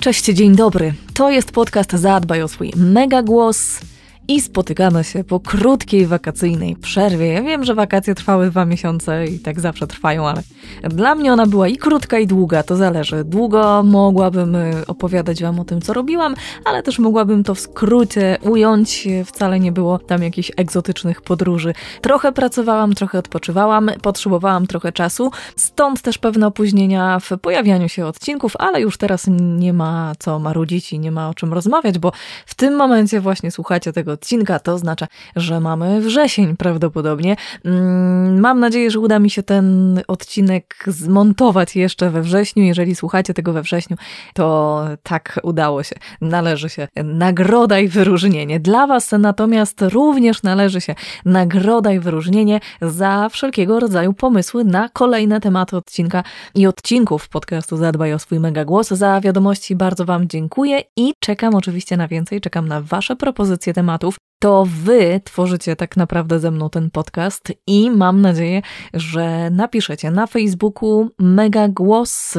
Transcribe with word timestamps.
Cześć, 0.00 0.24
dzień 0.24 0.56
dobry. 0.56 0.94
To 1.14 1.30
jest 1.30 1.52
podcast 1.52 1.92
Zadbaj 1.92 2.42
o 2.42 2.48
swój 2.48 2.72
mega 2.76 3.22
głos 3.22 3.80
i 4.30 4.40
spotykamy 4.40 5.04
się 5.04 5.24
po 5.24 5.40
krótkiej 5.40 6.06
wakacyjnej 6.06 6.76
przerwie. 6.76 7.26
Ja 7.26 7.42
wiem, 7.42 7.64
że 7.64 7.74
wakacje 7.74 8.14
trwały 8.14 8.50
dwa 8.50 8.64
miesiące 8.64 9.26
i 9.26 9.38
tak 9.38 9.60
zawsze 9.60 9.86
trwają, 9.86 10.28
ale 10.28 10.42
dla 10.82 11.14
mnie 11.14 11.32
ona 11.32 11.46
była 11.46 11.68
i 11.68 11.76
krótka, 11.76 12.18
i 12.18 12.26
długa, 12.26 12.62
to 12.62 12.76
zależy. 12.76 13.24
Długo 13.24 13.82
mogłabym 13.82 14.54
y, 14.54 14.86
opowiadać 14.86 15.42
Wam 15.42 15.60
o 15.60 15.64
tym, 15.64 15.80
co 15.80 15.92
robiłam, 15.92 16.34
ale 16.64 16.82
też 16.82 16.98
mogłabym 16.98 17.44
to 17.44 17.54
w 17.54 17.60
skrócie 17.60 18.38
ująć. 18.42 19.08
Wcale 19.26 19.60
nie 19.60 19.72
było 19.72 19.98
tam 19.98 20.22
jakichś 20.22 20.52
egzotycznych 20.56 21.22
podróży. 21.22 21.74
Trochę 22.00 22.32
pracowałam, 22.32 22.94
trochę 22.94 23.18
odpoczywałam, 23.18 23.90
potrzebowałam 24.02 24.66
trochę 24.66 24.92
czasu, 24.92 25.30
stąd 25.56 26.02
też 26.02 26.18
pewne 26.18 26.46
opóźnienia 26.46 27.18
w 27.20 27.30
pojawianiu 27.38 27.88
się 27.88 28.06
odcinków, 28.06 28.56
ale 28.56 28.80
już 28.80 28.96
teraz 28.96 29.24
nie 29.58 29.72
ma 29.72 30.12
co 30.18 30.38
marudzić 30.38 30.92
i 30.92 30.98
nie 30.98 31.10
ma 31.10 31.28
o 31.28 31.34
czym 31.34 31.52
rozmawiać, 31.52 31.98
bo 31.98 32.12
w 32.46 32.54
tym 32.54 32.76
momencie 32.76 33.20
właśnie 33.20 33.50
słuchacie 33.50 33.92
tego 33.92 34.19
odcinka, 34.20 34.58
to 34.58 34.72
oznacza, 34.72 35.06
że 35.36 35.60
mamy 35.60 36.00
wrzesień 36.00 36.56
prawdopodobnie. 36.56 37.36
Mm, 37.64 38.40
mam 38.40 38.60
nadzieję, 38.60 38.90
że 38.90 39.00
uda 39.00 39.18
mi 39.18 39.30
się 39.30 39.42
ten 39.42 40.00
odcinek 40.08 40.84
zmontować 40.86 41.76
jeszcze 41.76 42.10
we 42.10 42.22
wrześniu. 42.22 42.62
Jeżeli 42.62 42.94
słuchacie 42.94 43.34
tego 43.34 43.52
we 43.52 43.62
wrześniu, 43.62 43.96
to 44.34 44.84
tak 45.02 45.40
udało 45.42 45.82
się. 45.82 45.96
Należy 46.20 46.68
się 46.68 46.88
nagroda 47.04 47.78
i 47.78 47.88
wyróżnienie. 47.88 48.60
Dla 48.60 48.86
Was 48.86 49.12
natomiast 49.18 49.82
również 49.82 50.42
należy 50.42 50.80
się 50.80 50.94
nagroda 51.24 51.92
i 51.92 51.98
wyróżnienie 51.98 52.60
za 52.82 53.28
wszelkiego 53.28 53.80
rodzaju 53.80 54.12
pomysły 54.12 54.64
na 54.64 54.88
kolejne 54.88 55.40
tematy 55.40 55.76
odcinka 55.76 56.22
i 56.54 56.66
odcinków 56.66 57.28
podcastu 57.28 57.76
Zadbaj 57.76 58.14
o 58.14 58.18
swój 58.18 58.40
mega 58.40 58.64
głos. 58.64 58.88
Za 58.88 59.20
wiadomości 59.20 59.76
bardzo 59.76 60.04
Wam 60.04 60.28
dziękuję 60.28 60.82
i 60.96 61.12
czekam 61.20 61.54
oczywiście 61.54 61.96
na 61.96 62.08
więcej. 62.08 62.40
Czekam 62.40 62.68
na 62.68 62.80
Wasze 62.80 63.16
propozycje 63.16 63.72
tematów 63.72 63.99
to 64.40 64.64
wy 64.66 65.20
tworzycie 65.24 65.76
tak 65.76 65.96
naprawdę 65.96 66.40
ze 66.40 66.50
mną 66.50 66.70
ten 66.70 66.90
podcast 66.90 67.52
i 67.66 67.90
mam 67.90 68.20
nadzieję, 68.20 68.62
że 68.94 69.50
napiszecie 69.50 70.10
na 70.10 70.26
Facebooku 70.26 71.10
Mega 71.18 71.68
Głos. 71.68 72.34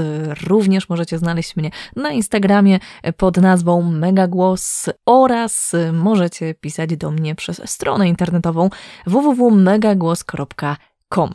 Również 0.48 0.90
możecie 0.90 1.18
znaleźć 1.18 1.56
mnie 1.56 1.72
na 1.96 2.12
Instagramie 2.12 2.80
pod 3.18 3.38
nazwą 3.38 3.82
Mega 3.82 4.28
Głos 4.28 4.90
oraz 5.06 5.76
możecie 5.94 6.54
pisać 6.54 6.98
do 6.98 7.12
mnie 7.12 7.36
przez 7.36 7.62
stronę 7.66 8.10
internetową 8.10 8.70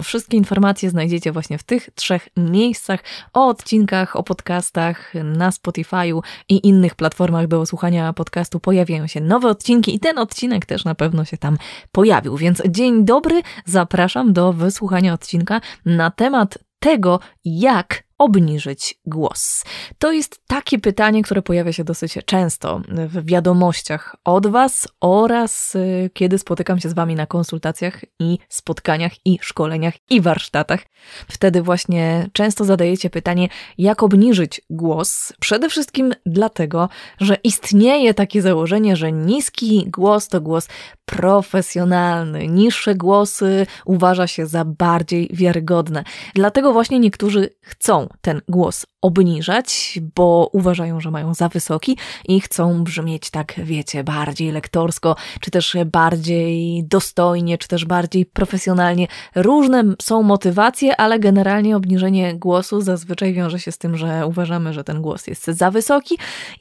Wszystkie 0.02 0.36
informacje 0.36 0.90
znajdziecie 0.90 1.32
właśnie 1.32 1.58
w 1.58 1.62
tych 1.62 1.90
trzech 1.94 2.28
miejscach 2.36 3.00
o 3.32 3.48
odcinkach, 3.48 4.16
o 4.16 4.22
podcastach 4.22 5.12
na 5.14 5.50
Spotify'u 5.50 6.20
i 6.48 6.68
innych 6.68 6.94
platformach 6.94 7.46
do 7.46 7.66
słuchania 7.66 8.12
podcastu 8.12 8.60
pojawiają 8.60 9.06
się 9.06 9.20
nowe 9.20 9.48
odcinki 9.48 9.94
i 9.94 10.00
ten 10.00 10.18
odcinek 10.18 10.66
też 10.66 10.84
na 10.84 10.94
pewno 10.94 11.24
się 11.24 11.36
tam 11.36 11.58
pojawił. 11.92 12.36
Więc 12.36 12.62
dzień 12.68 13.04
dobry, 13.04 13.42
zapraszam 13.64 14.32
do 14.32 14.52
wysłuchania 14.52 15.14
odcinka 15.14 15.60
na 15.84 16.10
temat 16.10 16.58
tego, 16.78 17.20
jak 17.44 18.05
obniżyć 18.18 19.00
głos? 19.06 19.64
To 19.98 20.12
jest 20.12 20.40
takie 20.46 20.78
pytanie, 20.78 21.22
które 21.22 21.42
pojawia 21.42 21.72
się 21.72 21.84
dosyć 21.84 22.18
często 22.26 22.80
w 22.88 23.26
wiadomościach 23.26 24.16
od 24.24 24.46
Was 24.46 24.88
oraz 25.00 25.74
y, 25.74 26.10
kiedy 26.14 26.38
spotykam 26.38 26.80
się 26.80 26.88
z 26.88 26.92
Wami 26.92 27.14
na 27.14 27.26
konsultacjach 27.26 28.04
i 28.18 28.38
spotkaniach 28.48 29.12
i 29.24 29.38
szkoleniach 29.42 29.94
i 30.10 30.20
warsztatach. 30.20 30.80
Wtedy 31.28 31.62
właśnie 31.62 32.28
często 32.32 32.64
zadajecie 32.64 33.10
pytanie, 33.10 33.48
jak 33.78 34.02
obniżyć 34.02 34.60
głos? 34.70 35.32
Przede 35.40 35.68
wszystkim 35.68 36.14
dlatego, 36.26 36.88
że 37.20 37.36
istnieje 37.44 38.14
takie 38.14 38.42
założenie, 38.42 38.96
że 38.96 39.12
niski 39.12 39.84
głos 39.88 40.28
to 40.28 40.40
głos 40.40 40.68
profesjonalny, 41.04 42.48
niższe 42.48 42.94
głosy 42.94 43.66
uważa 43.84 44.26
się 44.26 44.46
za 44.46 44.64
bardziej 44.64 45.30
wiarygodne. 45.32 46.04
Dlatego 46.34 46.72
właśnie 46.72 46.98
niektórzy 46.98 47.50
chcą 47.62 48.05
ten 48.20 48.40
głos 48.48 48.86
obniżać, 49.02 49.98
bo 50.16 50.50
uważają, 50.52 51.00
że 51.00 51.10
mają 51.10 51.34
za 51.34 51.48
wysoki 51.48 51.96
i 52.28 52.40
chcą 52.40 52.84
brzmieć 52.84 53.30
tak, 53.30 53.54
wiecie, 53.58 54.04
bardziej 54.04 54.52
lektorsko, 54.52 55.16
czy 55.40 55.50
też 55.50 55.76
bardziej 55.86 56.84
dostojnie, 56.84 57.58
czy 57.58 57.68
też 57.68 57.84
bardziej 57.84 58.26
profesjonalnie. 58.26 59.06
Różne 59.34 59.84
są 60.02 60.22
motywacje, 60.22 60.96
ale 60.96 61.18
generalnie 61.18 61.76
obniżenie 61.76 62.34
głosu 62.34 62.80
zazwyczaj 62.80 63.34
wiąże 63.34 63.58
się 63.58 63.72
z 63.72 63.78
tym, 63.78 63.96
że 63.96 64.26
uważamy, 64.26 64.72
że 64.72 64.84
ten 64.84 65.02
głos 65.02 65.26
jest 65.26 65.44
za 65.46 65.70
wysoki 65.70 66.14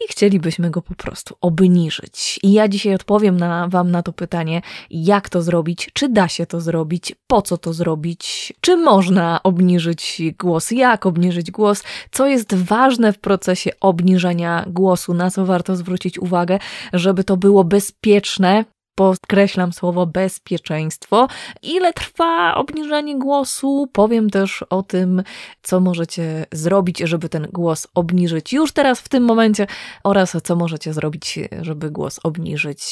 i 0.06 0.08
chcielibyśmy 0.12 0.70
go 0.72 0.82
po 0.82 0.96
prostu 0.96 1.36
obniżyć. 1.42 2.40
I 2.44 2.54
ja 2.54 2.68
dzisiaj 2.68 2.96
odpowiem 2.96 3.38
na, 3.38 3.68
Wam 3.68 3.92
na 3.92 4.04
to 4.04 4.14
pytanie, 4.14 4.62
jak 4.90 5.30
to 5.30 5.42
zrobić, 5.42 5.90
czy 5.94 6.10
da 6.10 6.28
się 6.28 6.46
to 6.46 6.62
zrobić, 6.62 7.16
po 7.28 7.42
co 7.42 7.58
to 7.58 7.74
zrobić, 7.74 8.54
czy 8.62 8.78
można 8.78 9.44
obniżyć 9.44 10.22
głos, 10.40 10.72
jak 10.72 11.06
obniżyć 11.06 11.35
głos, 11.44 11.84
co 12.12 12.28
jest 12.28 12.56
ważne 12.56 13.14
w 13.14 13.20
procesie 13.20 13.72
obniżenia 13.82 14.66
głosu, 14.68 15.14
na 15.14 15.32
co 15.32 15.46
warto 15.46 15.76
zwrócić 15.76 16.20
uwagę, 16.20 16.60
żeby 16.94 17.24
to 17.24 17.38
było 17.38 17.64
bezpieczne, 17.64 18.66
podkreślam 18.96 19.74
słowo 19.74 20.06
bezpieczeństwo. 20.06 21.28
Ile 21.62 21.94
trwa 21.94 22.56
obniżenie 22.56 23.20
głosu? 23.20 23.88
Powiem 23.94 24.30
też 24.30 24.64
o 24.70 24.84
tym, 24.84 25.24
co 25.62 25.80
możecie 25.80 26.46
zrobić, 26.52 27.00
żeby 27.00 27.30
ten 27.30 27.48
głos 27.54 27.88
obniżyć 27.94 28.54
już 28.54 28.72
teraz, 28.72 29.00
w 29.00 29.10
tym 29.10 29.24
momencie, 29.24 29.68
oraz 30.04 30.38
co 30.44 30.56
możecie 30.56 30.94
zrobić, 30.94 31.40
żeby 31.62 31.92
głos 31.92 32.20
obniżyć 32.24 32.84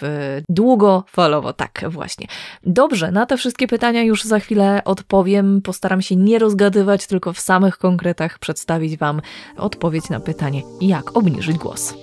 w 0.00 0.40
długofalowo. 0.48 1.52
Tak, 1.52 1.84
właśnie. 1.88 2.26
Dobrze, 2.64 3.12
na 3.12 3.26
te 3.26 3.36
wszystkie 3.36 3.68
pytania 3.68 4.02
już 4.02 4.24
za 4.24 4.38
chwilę 4.38 4.82
odpowiem. 4.84 5.62
Postaram 5.62 6.02
się 6.02 6.16
nie 6.16 6.38
rozgadywać, 6.38 7.06
tylko 7.06 7.32
w 7.32 7.40
samych 7.40 7.78
konkretach 7.78 8.38
przedstawić 8.38 8.96
Wam 8.96 9.20
odpowiedź 9.56 10.08
na 10.08 10.20
pytanie, 10.20 10.62
jak 10.80 11.16
obniżyć 11.16 11.58
głos. 11.58 11.94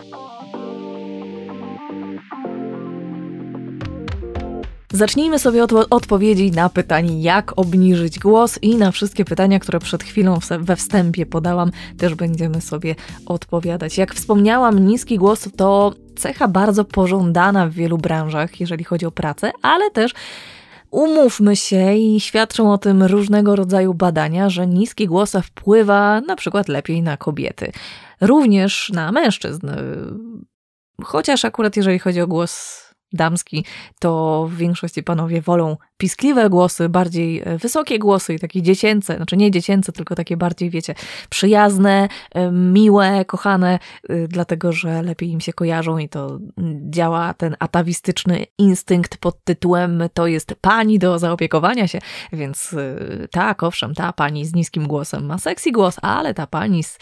Zacznijmy 4.97 5.39
sobie 5.39 5.63
od 5.63 5.71
odpowiedzi 5.73 6.51
na 6.51 6.69
pytanie, 6.69 7.21
jak 7.21 7.53
obniżyć 7.59 8.19
głos 8.19 8.59
i 8.61 8.75
na 8.75 8.91
wszystkie 8.91 9.25
pytania, 9.25 9.59
które 9.59 9.79
przed 9.79 10.03
chwilą 10.03 10.39
we 10.59 10.75
wstępie 10.75 11.25
podałam, 11.25 11.71
też 11.97 12.15
będziemy 12.15 12.61
sobie 12.61 12.95
odpowiadać. 13.25 13.97
Jak 13.97 14.13
wspomniałam, 14.13 14.79
niski 14.79 15.17
głos 15.17 15.49
to 15.57 15.93
cecha 16.15 16.47
bardzo 16.47 16.85
pożądana 16.85 17.67
w 17.67 17.71
wielu 17.71 17.97
branżach, 17.97 18.59
jeżeli 18.59 18.83
chodzi 18.83 19.05
o 19.05 19.11
pracę, 19.11 19.51
ale 19.61 19.91
też 19.91 20.13
Umówmy 20.91 21.55
się 21.55 21.95
i 21.95 22.19
świadczą 22.19 22.73
o 22.73 22.77
tym 22.77 23.03
różnego 23.03 23.55
rodzaju 23.55 23.93
badania, 23.93 24.49
że 24.49 24.67
niski 24.67 25.07
głos 25.07 25.35
wpływa 25.43 26.21
na 26.21 26.35
przykład 26.35 26.67
lepiej 26.67 27.01
na 27.01 27.17
kobiety, 27.17 27.71
również 28.21 28.91
na 28.93 29.11
mężczyzn. 29.11 29.69
Chociaż 31.03 31.45
akurat 31.45 31.77
jeżeli 31.77 31.99
chodzi 31.99 32.21
o 32.21 32.27
głos 32.27 32.86
damski, 33.13 33.65
to 33.99 34.45
w 34.51 34.55
większości 34.55 35.03
panowie 35.03 35.41
wolą 35.41 35.77
piskliwe 35.97 36.49
głosy, 36.49 36.89
bardziej 36.89 37.41
e, 37.45 37.57
wysokie 37.57 37.99
głosy 37.99 38.33
i 38.33 38.39
takie 38.39 38.61
dziecięce, 38.61 39.15
znaczy 39.15 39.37
nie 39.37 39.51
dziecięce, 39.51 39.91
tylko 39.91 40.15
takie 40.15 40.37
bardziej, 40.37 40.69
wiecie, 40.69 40.95
przyjazne, 41.29 42.07
e, 42.31 42.51
miłe, 42.51 43.25
kochane, 43.25 43.79
e, 44.09 44.27
dlatego 44.27 44.71
że 44.71 45.01
lepiej 45.01 45.29
im 45.29 45.41
się 45.41 45.53
kojarzą 45.53 45.97
i 45.97 46.09
to 46.09 46.39
działa 46.89 47.33
ten 47.33 47.55
atawistyczny 47.59 48.45
instynkt 48.57 49.17
pod 49.17 49.43
tytułem 49.43 50.03
to 50.13 50.27
jest 50.27 50.55
pani 50.61 50.99
do 50.99 51.19
zaopiekowania 51.19 51.87
się, 51.87 51.99
więc 52.33 52.75
tak, 53.31 53.63
owszem, 53.63 53.93
ta 53.93 54.13
pani 54.13 54.45
z 54.45 54.53
niskim 54.53 54.87
głosem 54.87 55.25
ma 55.25 55.37
sexy 55.37 55.71
głos, 55.71 55.95
ale 56.01 56.33
ta 56.33 56.47
pani 56.47 56.83
z 56.83 56.97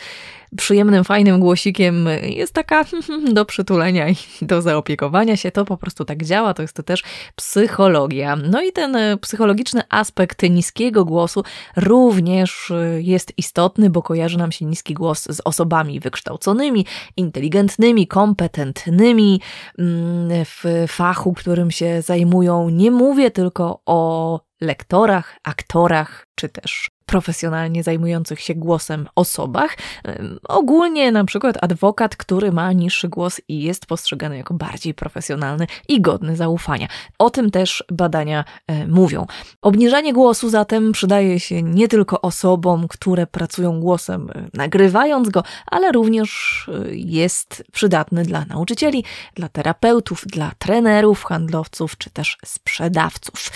przyjemnym, 0.57 1.03
fajnym 1.03 1.39
głosikiem 1.39 2.07
jest 2.21 2.53
taka 2.53 2.85
do 3.33 3.45
przytulenia 3.45 4.09
i 4.09 4.15
do 4.41 4.62
zaopiekowania 4.62 5.38
się. 5.38 5.51
To 5.51 5.65
po 5.65 5.77
prostu 5.77 5.94
tak 6.03 6.24
działa, 6.24 6.53
to 6.53 6.62
jest 6.62 6.75
to 6.75 6.83
też 6.83 7.03
psychologia. 7.36 8.36
No 8.36 8.62
i 8.62 8.71
ten 8.71 8.97
psychologiczny 9.21 9.81
aspekt 9.89 10.44
niskiego 10.44 11.06
głosu 11.06 11.44
również 11.75 12.74
jest 12.97 13.33
istotny, 13.38 13.89
bo 13.89 14.01
kojarzy 14.01 14.38
nam 14.38 14.51
się 14.51 14.65
niski 14.65 14.94
głos 14.94 15.24
z 15.24 15.42
osobami 15.45 16.00
wykształconymi, 16.00 16.86
inteligentnymi, 17.18 18.07
kompetentnymi 18.07 19.42
mm, 19.80 20.45
w 20.45 20.86
fachu, 20.88 21.33
którym 21.33 21.71
się 21.71 22.01
zajmują. 22.01 22.69
Nie 22.69 22.92
mówię 22.92 23.31
tylko 23.31 23.81
o 23.86 24.39
lektorach, 24.62 25.38
aktorach 25.44 26.27
czy 26.36 26.50
też 26.50 26.94
profesjonalnie 27.06 27.84
zajmujących 27.84 28.40
się 28.40 28.56
głosem 28.56 29.07
osobach. 29.16 29.78
Ogólnie 30.44 31.12
na 31.12 31.25
przykład 31.25 31.57
adwokat, 31.62 32.16
który 32.16 32.52
ma 32.52 32.74
niższy 32.74 33.10
głos 33.10 33.42
i 33.48 33.62
jest 33.62 33.86
postrzegany 33.86 34.38
jako 34.38 34.54
bardziej 34.54 34.94
profesjonalny 34.94 35.68
i 35.88 36.02
godny 36.02 36.36
zaufania. 36.36 36.88
O 37.19 37.30
tym 37.30 37.52
też 37.52 37.84
badania 37.92 38.44
e, 38.68 38.88
mówią. 38.88 39.25
Obniżanie 39.62 40.13
głosu 40.13 40.50
zatem 40.50 40.92
przydaje 40.92 41.40
się 41.40 41.63
nie 41.63 41.88
tylko 41.88 42.22
osobom, 42.22 42.88
które 42.88 43.28
pracują 43.28 43.80
głosem 43.80 44.30
e, 44.36 44.48
nagrywając 44.54 45.30
go, 45.30 45.44
ale 45.66 45.92
również 45.92 46.66
e, 46.68 46.96
jest 46.96 47.63
przydatny 47.72 48.24
dla 48.24 48.46
nauczycieli, 48.46 49.04
dla 49.36 49.50
terapeutów, 49.50 50.24
dla 50.25 50.52
trenerów, 50.57 51.24
handlowców 51.24 51.98
czy 51.98 52.10
też 52.10 52.38
sprzedawców. 52.46 53.50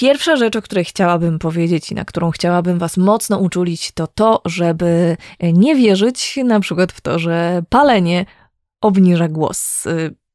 Pierwsza 0.00 0.36
rzecz, 0.36 0.56
o 0.56 0.62
której 0.62 0.84
chciałabym 0.84 1.38
powiedzieć 1.38 1.92
i 1.92 1.94
na 1.94 2.04
którą 2.04 2.30
chciałabym 2.30 2.78
Was 2.78 2.96
mocno 2.96 3.38
uczulić, 3.38 3.92
to 3.92 4.06
to, 4.06 4.42
żeby 4.44 5.16
nie 5.40 5.74
wierzyć 5.74 6.38
na 6.44 6.60
przykład 6.60 6.92
w 6.92 7.00
to, 7.00 7.18
że 7.18 7.62
palenie 7.68 8.26
obniża 8.80 9.28
głos. 9.28 9.84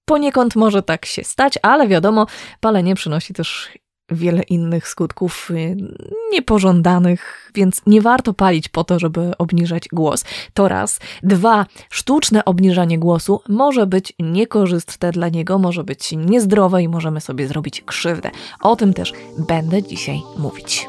Poniekąd 0.05 0.55
może 0.55 0.83
tak 0.83 1.05
się 1.05 1.23
stać, 1.23 1.59
ale 1.61 1.87
wiadomo, 1.87 2.25
palenie 2.59 2.95
przynosi 2.95 3.33
też 3.33 3.69
wiele 4.11 4.43
innych 4.43 4.87
skutków 4.87 5.51
y, 5.51 5.77
niepożądanych, 6.31 7.51
więc 7.55 7.81
nie 7.85 8.01
warto 8.01 8.33
palić 8.33 8.69
po 8.69 8.83
to, 8.83 8.99
żeby 8.99 9.37
obniżać 9.37 9.87
głos. 9.93 10.25
To 10.53 10.67
raz. 10.67 10.99
Dwa, 11.23 11.65
sztuczne 11.89 12.45
obniżanie 12.45 12.99
głosu 12.99 13.41
może 13.49 13.87
być 13.87 14.13
niekorzystne 14.19 15.11
dla 15.11 15.29
niego, 15.29 15.59
może 15.59 15.83
być 15.83 16.11
niezdrowe 16.11 16.83
i 16.83 16.87
możemy 16.87 17.21
sobie 17.21 17.47
zrobić 17.47 17.81
krzywdę. 17.81 18.31
O 18.61 18.75
tym 18.75 18.93
też 18.93 19.13
będę 19.47 19.83
dzisiaj 19.83 20.21
mówić. 20.37 20.87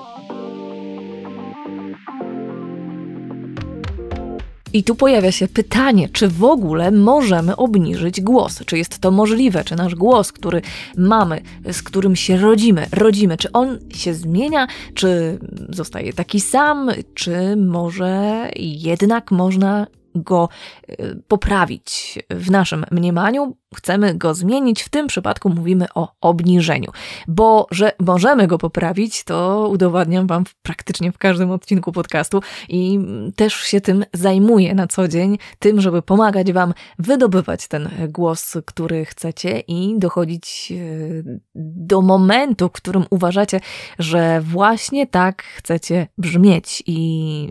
I 4.76 4.84
tu 4.84 4.94
pojawia 4.94 5.32
się 5.32 5.49
pytanie, 5.49 6.08
czy 6.08 6.28
w 6.28 6.44
ogóle 6.44 6.90
możemy 6.90 7.56
obniżyć 7.56 8.20
głos? 8.20 8.64
Czy 8.67 8.78
jest 8.78 8.99
to 8.99 9.11
możliwe? 9.11 9.64
Czy 9.64 9.76
nasz 9.76 9.94
głos, 9.94 10.32
który 10.32 10.62
mamy, 10.96 11.40
z 11.73 11.82
którym 11.82 12.17
się 12.17 12.37
rodzimy, 12.37 12.87
rodzimy, 12.93 13.37
czy 13.37 13.52
on 13.52 13.78
się 13.94 14.14
zmienia? 14.14 14.67
Czy 14.94 15.38
zostaje 15.69 16.12
taki 16.12 16.40
sam? 16.40 16.90
Czy 17.14 17.56
może 17.56 18.49
jednak 18.56 19.31
można 19.31 19.87
go 20.23 20.49
y, 20.91 21.23
poprawić 21.29 22.19
w 22.31 22.51
naszym 22.51 22.85
mniemaniu, 22.91 23.57
chcemy 23.75 24.15
go 24.15 24.35
zmienić, 24.35 24.83
w 24.83 24.89
tym 24.89 25.07
przypadku 25.07 25.49
mówimy 25.49 25.87
o 25.95 26.13
obniżeniu. 26.21 26.91
Bo 27.29 27.67
że 27.71 27.93
możemy 28.01 28.47
go 28.47 28.59
poprawić, 28.59 29.25
to 29.25 29.69
udowadniam 29.71 30.27
Wam 30.27 30.45
praktycznie 30.63 31.13
w 31.13 31.19
każdym 31.19 31.51
odcinku 31.51 31.93
podcastu 31.93 32.41
i 32.69 32.99
też 33.37 33.55
się 33.55 33.81
tym 33.81 34.05
zajmuję 34.13 34.75
na 34.75 34.87
co 34.87 35.09
dzień, 35.09 35.39
tym, 35.59 35.81
żeby 35.81 36.03
pomagać 36.03 36.53
Wam 36.53 36.75
wydobywać 36.99 37.69
ten 37.69 37.89
głos, 38.09 38.57
który 38.67 39.05
chcecie 39.05 39.61
i 39.61 39.99
dochodzić 39.99 40.69
y, 40.71 41.41
do 41.55 42.03
momentu, 42.03 42.69
w 42.69 42.73
którym 42.73 43.05
uważacie, 43.11 43.61
że 43.99 44.41
właśnie 44.41 45.07
tak 45.07 45.43
chcecie 45.43 46.07
brzmieć 46.19 46.83
i 46.87 47.49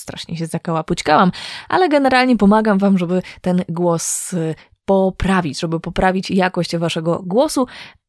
strasznie 0.00 0.36
się 0.36 0.46
zakałapućkałam, 0.46 1.32
ale 1.68 1.88
generalnie 1.88 2.36
pomagam 2.36 2.78
Wam, 2.78 2.98
żeby 2.98 3.22
ten 3.40 3.64
głos 3.68 4.32
y, 4.32 4.54
poprawić, 4.84 5.60
żeby 5.60 5.80
poprawić 5.80 6.30
jakość 6.30 6.76
Waszego 6.76 7.22
głosu 7.26 7.66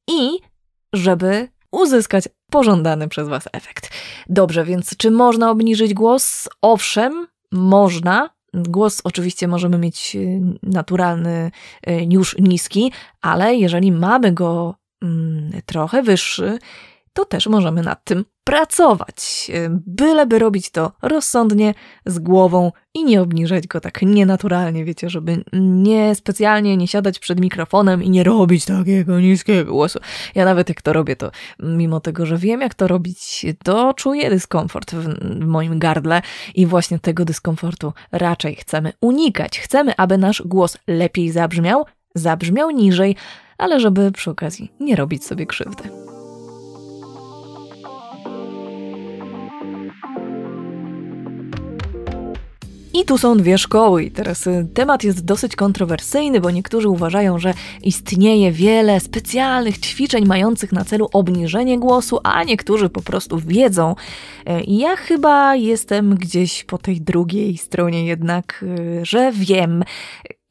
i 0.10 0.40
żeby 0.94 1.48
uzyskać 1.72 2.24
pożądany 2.52 3.08
przez 3.08 3.28
Was 3.28 3.44
efekt. 3.52 3.90
Dobrze, 4.30 4.66
więc 4.66 4.98
czy 4.98 5.12
można 5.12 5.52
obniżyć 5.52 5.94
głos? 5.94 6.50
Owszem, 6.62 7.28
można. 7.52 8.30
Głos 8.54 9.02
oczywiście 9.04 9.48
możemy 9.48 9.78
mieć 9.78 10.16
y, 10.16 10.42
naturalny, 10.64 11.52
y, 11.88 12.08
już 12.10 12.36
niski, 12.40 12.92
ale 13.22 13.56
jeżeli 13.56 13.92
mamy 13.92 14.32
go 14.32 14.76
mm, 15.02 15.52
trochę 15.66 16.04
wyższy, 16.04 16.60
to 17.14 17.26
też 17.26 17.48
możemy 17.48 17.82
nad 17.82 18.04
tym 18.04 18.26
pracować, 18.44 19.52
byleby 19.70 20.40
robić 20.40 20.72
to 20.72 20.92
rozsądnie, 21.02 21.74
z 22.06 22.20
głową 22.20 22.72
i 22.94 23.04
nie 23.04 23.22
obniżać 23.22 23.68
go 23.68 23.80
tak 23.80 24.02
nienaturalnie, 24.02 24.86
wiecie, 24.86 25.10
żeby 25.10 25.44
nie 25.54 26.16
specjalnie 26.16 26.78
nie 26.78 26.88
siadać 26.88 27.20
przed 27.20 27.40
mikrofonem 27.40 28.04
i 28.04 28.10
nie 28.10 28.24
robić 28.24 28.66
takiego 28.66 29.20
niskiego 29.20 29.72
głosu. 29.72 30.00
Ja 30.36 30.46
nawet 30.46 30.70
jak 30.70 30.82
to 30.82 30.94
robię, 30.94 31.16
to 31.16 31.32
mimo 31.60 32.00
tego, 32.00 32.26
że 32.26 32.38
wiem 32.38 32.62
jak 32.62 32.74
to 32.74 32.88
robić, 32.88 33.46
to 33.64 33.94
czuję 33.94 34.30
dyskomfort 34.30 34.92
w, 34.92 35.04
w 35.44 35.46
moim 35.46 35.80
gardle 35.80 36.22
i 36.56 36.66
właśnie 36.66 37.00
tego 37.00 37.26
dyskomfortu 37.26 37.94
raczej 38.12 38.56
chcemy 38.56 38.94
unikać. 39.02 39.60
Chcemy, 39.60 39.94
aby 39.98 40.18
nasz 40.18 40.42
głos 40.46 40.78
lepiej 40.88 41.32
zabrzmiał, 41.32 41.86
zabrzmiał 42.16 42.70
niżej, 42.70 43.16
ale 43.58 43.80
żeby 43.80 44.12
przy 44.12 44.32
okazji 44.32 44.72
nie 44.80 44.96
robić 44.96 45.26
sobie 45.26 45.46
krzywdy. 45.46 46.01
I 52.94 53.06
tu 53.06 53.18
są 53.18 53.38
dwie 53.38 53.58
szkoły. 53.58 54.04
I 54.04 54.12
teraz 54.12 54.48
y, 54.48 54.68
temat 54.74 55.04
jest 55.04 55.26
dosyć 55.26 55.56
kontrowersyjny, 55.56 56.42
bo 56.42 56.52
niektórzy 56.52 56.90
uważają, 56.90 57.40
że 57.40 57.54
istnieje 57.84 58.52
wiele 58.52 59.00
specjalnych 59.00 59.78
ćwiczeń 59.78 60.26
mających 60.26 60.72
na 60.72 60.86
celu 60.86 61.10
obniżenie 61.14 61.80
głosu, 61.80 62.20
a 62.24 62.44
niektórzy 62.44 62.90
po 62.90 63.02
prostu 63.02 63.40
wiedzą. 63.40 63.96
I 64.68 64.78
ja 64.78 64.96
chyba 64.96 65.56
jestem 65.56 66.16
gdzieś 66.16 66.64
po 66.64 66.78
tej 66.78 67.02
drugiej 67.02 67.58
stronie 67.58 68.06
jednak, 68.06 68.66
y, 68.80 69.06
że 69.06 69.32
wiem. 69.32 69.84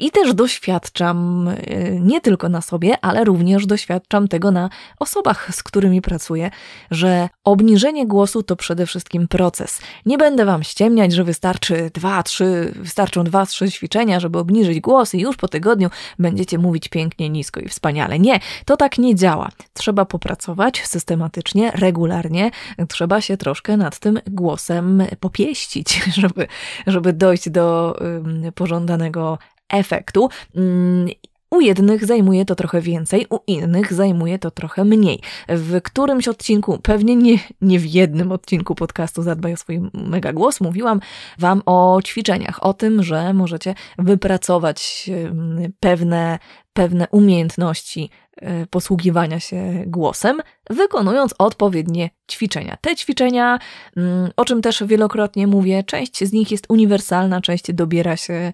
I 0.01 0.11
też 0.11 0.35
doświadczam 0.35 1.49
y, 1.49 1.99
nie 2.03 2.21
tylko 2.21 2.49
na 2.49 2.61
sobie, 2.61 2.95
ale 3.03 3.25
również 3.25 3.67
doświadczam 3.67 4.29
tego 4.29 4.51
na 4.51 4.71
osobach, 4.99 5.49
z 5.55 5.63
którymi 5.63 6.03
pracuję, 6.03 6.51
że 6.91 7.29
obniżenie 7.45 8.07
głosu 8.07 8.43
to 8.43 8.57
przede 8.57 8.87
wszystkim 8.87 9.29
proces. 9.29 9.81
Nie 10.07 10.19
będę 10.19 10.45
wam 10.45 10.63
ściemniać, 10.63 11.13
że 11.13 11.25
wystarczy 11.25 11.91
dwa, 11.95 12.23
trzy, 12.23 12.73
wystarczą 12.77 13.25
dwa, 13.25 13.47
trzy 13.47 13.71
ćwiczenia, 13.71 14.21
żeby 14.21 14.39
obniżyć 14.39 14.81
głos 14.81 15.15
i 15.15 15.21
już 15.21 15.37
po 15.37 15.49
tygodniu 15.49 15.91
będziecie 16.19 16.59
mówić 16.59 16.89
pięknie, 16.89 17.31
nisko 17.31 17.61
i 17.61 17.69
wspaniale. 17.69 18.19
Nie, 18.19 18.41
to 18.65 18.77
tak 18.77 18.99
nie 18.99 19.15
działa. 19.15 19.49
Trzeba 19.73 20.05
popracować 20.05 20.87
systematycznie, 20.87 21.71
regularnie, 21.75 22.51
trzeba 22.89 23.21
się 23.21 23.37
troszkę 23.37 23.77
nad 23.77 23.99
tym 23.99 24.21
głosem 24.27 25.03
popieścić, 25.21 26.03
żeby, 26.23 26.47
żeby 26.87 27.13
dojść 27.13 27.51
do 27.51 27.97
pożądanego 28.55 29.39
efektu. 29.71 30.29
Mm, 30.57 31.09
u 31.51 31.61
jednych 31.61 32.05
zajmuje 32.05 32.45
to 32.45 32.55
trochę 32.55 32.81
więcej, 32.81 33.27
u 33.31 33.39
innych 33.47 33.93
zajmuje 33.93 34.39
to 34.39 34.51
trochę 34.51 34.85
mniej. 34.85 35.21
W 35.49 35.83
którymś 35.83 36.29
odcinku, 36.29 36.79
pewnie 36.83 37.17
nie, 37.17 37.39
nie 37.61 37.79
w 37.79 37.87
jednym 37.87 38.33
odcinku 38.33 38.75
podcastu 38.75 39.23
Zadbaj 39.23 39.53
o 39.53 39.57
swój 39.57 39.81
mega 39.95 40.33
głos, 40.33 40.61
mówiłam 40.61 41.01
Wam 41.39 41.63
o 41.67 42.01
ćwiczeniach, 42.05 42.65
o 42.65 42.75
tym, 42.75 43.03
że 43.03 43.35
możecie 43.35 43.75
wypracować 43.99 45.11
pewne, 45.81 46.39
pewne 46.73 47.09
umiejętności 47.09 48.11
e, 48.37 48.67
posługiwania 48.67 49.41
się 49.41 49.85
głosem, 49.87 50.41
wykonując 50.71 51.35
odpowiednie 51.39 52.11
ćwiczenia. 52.31 52.77
Te 52.81 52.97
ćwiczenia, 52.97 53.59
mm, 53.97 54.31
o 54.37 54.45
czym 54.45 54.63
też 54.63 54.85
wielokrotnie 54.85 55.47
mówię, 55.47 55.85
część 55.85 56.25
z 56.25 56.33
nich 56.33 56.51
jest 56.51 56.67
uniwersalna, 56.69 57.41
część 57.41 57.73
dobiera 57.73 58.17
się 58.17 58.53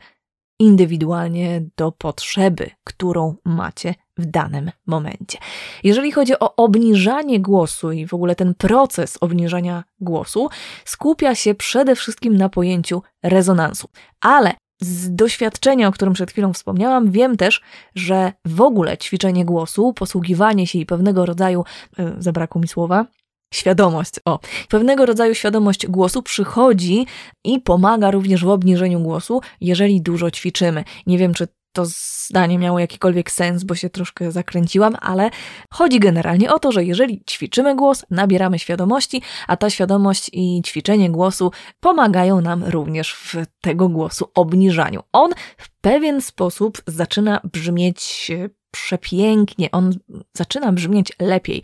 indywidualnie 0.58 1.62
do 1.76 1.92
potrzeby, 1.92 2.70
którą 2.84 3.34
macie 3.44 3.94
w 4.18 4.26
danym 4.26 4.70
momencie. 4.86 5.38
Jeżeli 5.84 6.12
chodzi 6.12 6.38
o 6.38 6.56
obniżanie 6.56 7.40
głosu 7.40 7.92
i 7.92 8.06
w 8.06 8.14
ogóle 8.14 8.34
ten 8.34 8.54
proces 8.54 9.18
obniżania 9.20 9.84
głosu, 10.00 10.48
skupia 10.84 11.34
się 11.34 11.54
przede 11.54 11.96
wszystkim 11.96 12.36
na 12.36 12.48
pojęciu 12.48 13.02
rezonansu. 13.22 13.88
Ale 14.20 14.54
z 14.80 15.14
doświadczenia, 15.14 15.88
o 15.88 15.92
którym 15.92 16.14
przed 16.14 16.30
chwilą 16.30 16.52
wspomniałam, 16.52 17.10
wiem 17.10 17.36
też, 17.36 17.60
że 17.94 18.32
w 18.44 18.60
ogóle 18.60 18.98
ćwiczenie 18.98 19.44
głosu, 19.44 19.92
posługiwanie 19.92 20.66
się 20.66 20.78
i 20.78 20.86
pewnego 20.86 21.26
rodzaju, 21.26 21.64
yy, 21.98 22.14
zabrakło 22.18 22.60
mi 22.60 22.68
słowa, 22.68 23.06
Świadomość, 23.54 24.12
o, 24.24 24.38
pewnego 24.68 25.06
rodzaju 25.06 25.34
świadomość 25.34 25.86
głosu 25.86 26.22
przychodzi 26.22 27.06
i 27.44 27.60
pomaga 27.60 28.10
również 28.10 28.44
w 28.44 28.48
obniżeniu 28.48 29.00
głosu, 29.00 29.40
jeżeli 29.60 30.02
dużo 30.02 30.30
ćwiczymy. 30.30 30.84
Nie 31.06 31.18
wiem, 31.18 31.34
czy 31.34 31.48
to 31.76 31.82
zdanie 31.86 32.58
miało 32.58 32.78
jakikolwiek 32.78 33.30
sens, 33.30 33.64
bo 33.64 33.74
się 33.74 33.90
troszkę 33.90 34.32
zakręciłam, 34.32 34.96
ale 35.00 35.30
chodzi 35.72 36.00
generalnie 36.00 36.52
o 36.54 36.58
to, 36.58 36.72
że 36.72 36.84
jeżeli 36.84 37.24
ćwiczymy 37.30 37.76
głos, 37.76 38.04
nabieramy 38.10 38.58
świadomości, 38.58 39.22
a 39.46 39.56
ta 39.56 39.70
świadomość 39.70 40.30
i 40.32 40.62
ćwiczenie 40.66 41.10
głosu 41.10 41.50
pomagają 41.80 42.40
nam 42.40 42.64
również 42.64 43.14
w 43.14 43.34
tego 43.60 43.88
głosu 43.88 44.30
obniżaniu. 44.34 45.02
On 45.12 45.30
w 45.58 45.70
pewien 45.80 46.20
sposób 46.20 46.82
zaczyna 46.86 47.40
brzmieć 47.52 48.30
przepięknie, 48.70 49.70
on 49.70 49.92
zaczyna 50.32 50.72
brzmieć 50.72 51.12
lepiej 51.20 51.62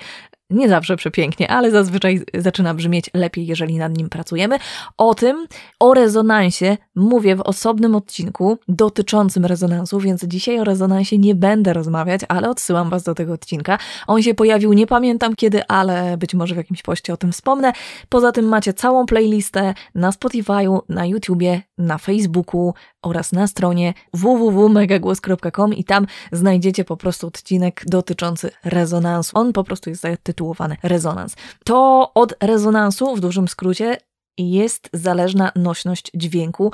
nie 0.52 0.68
zawsze 0.68 0.97
przepięknie, 0.97 1.50
ale 1.50 1.71
zazwyczaj 1.71 2.23
zaczyna 2.35 2.75
brzmieć 2.75 3.11
lepiej, 3.14 3.47
jeżeli 3.47 3.78
nad 3.78 3.97
nim 3.97 4.09
pracujemy. 4.09 4.59
O 4.97 5.14
tym, 5.14 5.47
o 5.80 5.94
rezonansie 5.94 6.76
mówię 6.94 7.37
w 7.37 7.40
osobnym 7.40 7.94
odcinku 7.94 8.59
dotyczącym 8.68 9.47
rezonansu, 9.47 10.00
więc 10.00 10.25
dzisiaj 10.25 10.61
o 10.61 10.64
rezonansie 10.64 11.18
nie 11.18 11.35
będę 11.35 11.73
rozmawiać, 11.73 12.21
ale 12.28 12.50
odsyłam 12.50 12.90
Was 12.90 13.02
do 13.02 13.14
tego 13.14 13.32
odcinka. 13.32 13.78
On 14.06 14.23
się 14.23 14.35
pojawił, 14.35 14.73
nie 14.73 14.87
pamiętam 14.87 15.37
kiedy, 15.37 15.66
ale 15.66 16.16
być 16.16 16.35
może 16.35 16.54
w 16.54 16.59
jakimś 16.59 16.82
poście 16.82 17.12
o 17.12 17.16
tym 17.16 17.32
wspomnę. 17.32 17.73
Poza 18.09 18.32
tym 18.32 18.44
macie 18.44 18.73
całą 18.73 19.06
playlistę 19.06 19.75
na 19.94 20.11
Spotify'u, 20.11 20.80
na 20.88 21.06
YouTubie, 21.06 21.62
na 21.78 21.99
Facebooku 21.99 22.75
oraz 23.02 23.32
na 23.32 23.47
stronie 23.47 23.94
www.megagłos.com 24.14 25.75
i 25.75 25.85
tam 25.85 26.06
znajdziecie 26.32 26.85
po 26.85 26.97
prostu 26.97 27.26
odcinek 27.26 27.82
dotyczący 27.87 28.50
rezonansu. 28.64 29.38
On 29.38 29.52
po 29.52 29.64
prostu 29.64 29.90
jest 29.90 30.02
zatytułowany 30.02 30.76
Rezonans. 30.82 31.37
To 31.64 32.11
od 32.14 32.35
rezonansu, 32.40 33.16
w 33.16 33.21
dużym 33.21 33.49
skrócie, 33.49 33.97
jest 34.38 34.90
zależna 34.92 35.52
nośność 35.56 36.11
dźwięku 36.14 36.73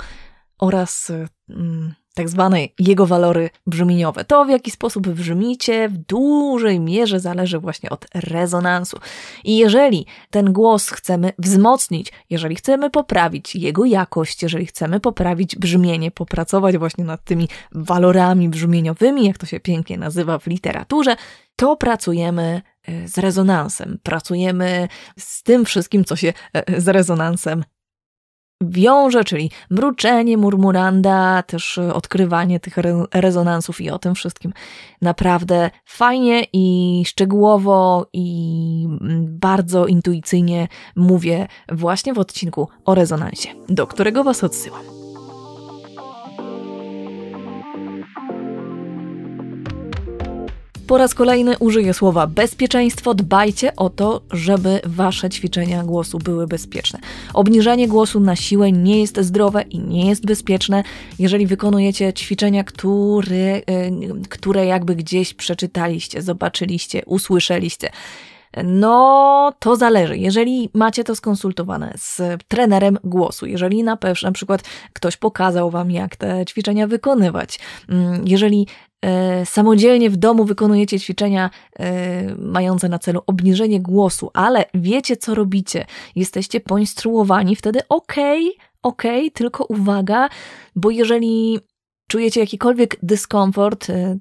oraz 0.59 1.11
mm, 1.49 1.93
tak 2.13 2.29
zwane 2.29 2.67
jego 2.79 3.05
walory 3.05 3.49
brzmieniowe. 3.67 4.25
To, 4.25 4.45
w 4.45 4.49
jaki 4.49 4.71
sposób 4.71 5.07
brzmicie, 5.07 5.89
w 5.89 5.97
dużej 5.97 6.79
mierze 6.79 7.19
zależy 7.19 7.59
właśnie 7.59 7.89
od 7.89 8.05
rezonansu. 8.13 8.99
I 9.43 9.57
jeżeli 9.57 10.05
ten 10.29 10.53
głos 10.53 10.89
chcemy 10.89 11.33
wzmocnić, 11.39 12.11
jeżeli 12.29 12.55
chcemy 12.55 12.89
poprawić 12.89 13.55
jego 13.55 13.85
jakość, 13.85 14.43
jeżeli 14.43 14.65
chcemy 14.65 14.99
poprawić 14.99 15.55
brzmienie, 15.55 16.11
popracować 16.11 16.77
właśnie 16.77 17.03
nad 17.03 17.23
tymi 17.23 17.47
walorami 17.71 18.49
brzmieniowymi, 18.49 19.25
jak 19.25 19.37
to 19.37 19.45
się 19.45 19.59
pięknie 19.59 19.97
nazywa 19.97 20.39
w 20.39 20.47
literaturze, 20.47 21.15
to 21.55 21.75
pracujemy 21.75 22.61
e, 22.83 23.07
z 23.07 23.17
rezonansem, 23.17 23.99
pracujemy 24.03 24.87
z 25.19 25.43
tym 25.43 25.65
wszystkim, 25.65 26.05
co 26.05 26.15
się 26.15 26.33
e, 26.53 26.81
z 26.81 26.87
rezonansem 26.87 27.63
wiąże, 28.61 29.23
czyli 29.23 29.51
mruczenie, 29.69 30.37
murmuranda, 30.37 31.43
też 31.43 31.77
odkrywanie 31.77 32.59
tych 32.59 32.77
re 32.77 33.05
rezonansów 33.13 33.81
i 33.81 33.89
o 33.89 33.99
tym 33.99 34.15
wszystkim 34.15 34.53
naprawdę 35.01 35.69
fajnie 35.85 36.43
i 36.53 37.03
szczegółowo 37.07 38.07
i 38.13 38.87
bardzo 39.21 39.87
intuicyjnie 39.87 40.67
mówię 40.95 41.47
właśnie 41.71 42.13
w 42.13 42.19
odcinku 42.19 42.67
o 42.85 42.95
rezonansie, 42.95 43.49
do 43.69 43.87
którego 43.87 44.23
Was 44.23 44.43
odsyłam. 44.43 44.98
Po 50.89 50.97
raz 50.97 51.13
kolejny 51.13 51.57
użyję 51.57 51.93
słowa 51.93 52.27
bezpieczeństwo. 52.27 53.13
Dbajcie 53.13 53.75
o 53.75 53.89
to, 53.89 54.21
żeby 54.31 54.79
wasze 54.85 55.29
ćwiczenia 55.29 55.83
głosu 55.83 56.19
były 56.19 56.47
bezpieczne. 56.47 56.99
Obniżanie 57.33 57.87
głosu 57.87 58.19
na 58.19 58.35
siłę 58.35 58.71
nie 58.71 58.99
jest 58.99 59.19
zdrowe 59.19 59.61
i 59.61 59.79
nie 59.79 60.09
jest 60.09 60.25
bezpieczne. 60.25 60.83
Jeżeli 61.19 61.47
wykonujecie 61.47 62.13
ćwiczenia, 62.13 62.63
które, 62.63 63.57
y, 63.57 63.63
które 64.29 64.65
jakby 64.65 64.95
gdzieś 64.95 65.33
przeczytaliście, 65.33 66.21
zobaczyliście, 66.21 67.05
usłyszeliście, 67.05 67.89
no, 68.63 69.53
to 69.59 69.75
zależy. 69.75 70.17
Jeżeli 70.17 70.69
macie 70.73 71.03
to 71.03 71.15
skonsultowane 71.15 71.93
z 71.97 72.21
trenerem 72.47 72.97
głosu, 73.03 73.45
jeżeli 73.45 73.83
na, 73.83 73.97
na 74.23 74.31
przykład 74.31 74.63
ktoś 74.93 75.17
pokazał 75.17 75.69
wam, 75.69 75.91
jak 75.91 76.15
te 76.15 76.45
ćwiczenia 76.45 76.87
wykonywać, 76.87 77.59
mm, 77.89 78.21
jeżeli 78.25 78.67
e, 79.01 79.45
samodzielnie 79.45 80.09
w 80.09 80.17
domu 80.17 80.45
wykonujecie 80.45 80.99
ćwiczenia 80.99 81.49
e, 81.79 82.35
mające 82.35 82.89
na 82.89 82.99
celu 82.99 83.21
obniżenie 83.27 83.81
głosu, 83.81 84.31
ale 84.33 84.65
wiecie, 84.73 85.17
co 85.17 85.35
robicie, 85.35 85.85
jesteście 86.15 86.59
poinstruowani, 86.59 87.55
wtedy 87.55 87.79
okej, 87.89 88.47
okay, 88.47 88.67
okej, 88.83 89.19
okay, 89.19 89.31
tylko 89.31 89.65
uwaga, 89.65 90.29
bo 90.75 90.89
jeżeli 90.89 91.59
czujecie 92.07 92.39
jakikolwiek 92.39 92.97
dyskomfort, 93.03 93.89
e, 93.89 94.17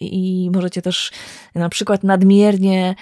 i 0.00 0.50
możecie 0.54 0.82
też 0.82 1.12
na 1.54 1.68
przykład 1.68 2.04
nadmiernie 2.04 2.94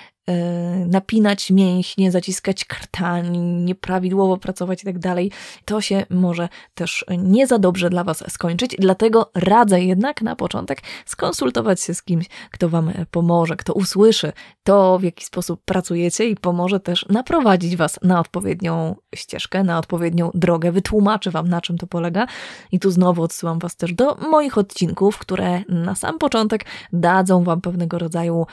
napinać 0.86 1.50
mięśnie, 1.50 2.10
zaciskać 2.10 2.64
krtań, 2.64 3.38
nieprawidłowo 3.38 4.36
pracować 4.36 4.82
i 4.82 4.84
tak 4.84 4.98
dalej, 4.98 5.30
to 5.64 5.80
się 5.80 6.06
może 6.10 6.48
też 6.74 7.04
nie 7.18 7.46
za 7.46 7.58
dobrze 7.58 7.90
dla 7.90 8.04
Was 8.04 8.24
skończyć. 8.28 8.76
Dlatego 8.78 9.30
radzę 9.34 9.80
jednak 9.80 10.22
na 10.22 10.36
początek 10.36 10.82
skonsultować 11.06 11.80
się 11.80 11.94
z 11.94 12.02
kimś, 12.02 12.26
kto 12.50 12.68
Wam 12.68 12.92
pomoże, 13.10 13.56
kto 13.56 13.74
usłyszy 13.74 14.32
to, 14.62 14.98
w 14.98 15.02
jaki 15.02 15.24
sposób 15.24 15.60
pracujecie 15.64 16.28
i 16.28 16.36
pomoże 16.36 16.80
też 16.80 17.06
naprowadzić 17.08 17.76
Was 17.76 17.98
na 18.02 18.20
odpowiednią 18.20 18.96
ścieżkę, 19.14 19.64
na 19.64 19.78
odpowiednią 19.78 20.30
drogę, 20.34 20.72
wytłumaczy 20.72 21.30
Wam, 21.30 21.48
na 21.48 21.60
czym 21.60 21.78
to 21.78 21.86
polega. 21.86 22.26
I 22.72 22.80
tu 22.80 22.90
znowu 22.90 23.22
odsyłam 23.22 23.58
Was 23.58 23.76
też 23.76 23.92
do 23.92 24.14
moich 24.14 24.58
odcinków, 24.58 25.18
które 25.18 25.62
na 25.68 25.94
sam 25.94 26.18
początek 26.18 26.64
dadzą 26.92 27.44
Wam 27.44 27.60
pewnego 27.60 27.98
rodzaju 27.98 28.46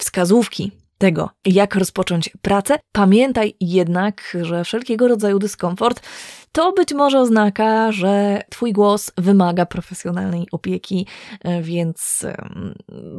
wskazówki 0.00 0.79
tego, 1.00 1.30
jak 1.46 1.74
rozpocząć 1.74 2.30
pracę. 2.42 2.78
Pamiętaj 2.92 3.54
jednak, 3.60 4.36
że 4.42 4.64
wszelkiego 4.64 5.08
rodzaju 5.08 5.38
dyskomfort 5.38 6.06
to 6.52 6.72
być 6.72 6.92
może 6.94 7.20
oznaka, 7.20 7.92
że 7.92 8.42
Twój 8.50 8.72
głos 8.72 9.12
wymaga 9.18 9.66
profesjonalnej 9.66 10.46
opieki, 10.52 11.06
e, 11.44 11.62
więc 11.62 12.26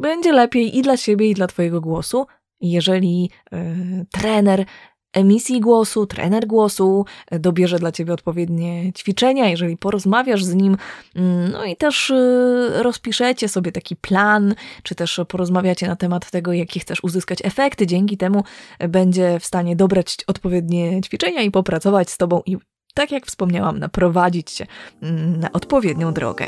będzie 0.02 0.32
lepiej 0.32 0.78
i 0.78 0.82
dla 0.82 0.98
siebie, 0.98 1.30
i 1.30 1.34
dla 1.34 1.48
Twojego 1.48 1.82
głosu, 1.82 2.26
jeżeli 2.62 3.30
y, 3.54 4.06
trener 4.12 4.66
emisji 5.14 5.60
głosu, 5.60 6.06
trener 6.06 6.48
głosu 6.48 7.06
e, 7.32 7.40
dobierze 7.40 7.80
dla 7.80 7.92
ciebie 7.92 8.14
odpowiednie 8.14 8.94
ćwiczenia, 8.94 9.50
jeżeli 9.50 9.78
porozmawiasz 9.78 10.44
z 10.44 10.54
nim, 10.54 10.78
mm, 11.16 11.52
no 11.52 11.66
i 11.66 11.76
też 11.76 12.12
e, 12.12 12.84
rozpiszecie 12.84 13.50
sobie 13.50 13.72
taki 13.72 13.96
plan, 13.96 14.56
czy 14.84 14.96
też 14.96 15.22
porozmawiacie 15.28 15.88
na 15.88 15.96
temat 15.96 16.32
tego, 16.32 16.54
jakie 16.54 16.80
chcesz 16.80 17.04
uzyskać 17.04 17.40
efekty, 17.44 17.88
dzięki 17.88 18.18
temu 18.18 18.44
będzie 18.80 19.40
w 19.40 19.46
stanie 19.46 19.76
dobrać 19.76 20.18
odpowiednie 20.28 21.02
ćwiczenia 21.02 21.42
i 21.42 21.52
popracować 21.52 22.10
z 22.10 22.18
tobą 22.18 22.42
i 22.46 22.58
tak 22.94 23.12
jak 23.12 23.26
wspomniałam, 23.26 23.80
naprowadzić 23.80 24.52
cię 24.52 24.68
mm, 25.02 25.40
na 25.40 25.52
odpowiednią 25.52 26.14
drogę. 26.14 26.46